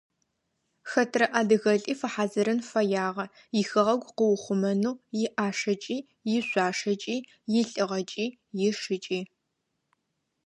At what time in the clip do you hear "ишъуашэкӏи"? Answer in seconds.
6.37-7.17